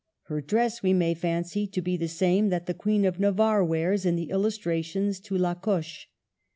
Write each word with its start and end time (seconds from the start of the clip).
Her 0.23 0.41
dress 0.41 0.81
we 0.81 0.93
may 0.93 1.13
fancy 1.13 1.67
to 1.67 1.79
be 1.79 1.95
the 1.95 2.07
same 2.07 2.49
that 2.49 2.65
the 2.65 2.73
Queen 2.73 3.05
of 3.05 3.19
Navarre 3.19 3.63
wears 3.63 4.03
in 4.03 4.15
the 4.15 4.31
illustrations 4.31 5.19
to 5.19 5.37
La 5.37 5.53
Coche. 5.53 6.09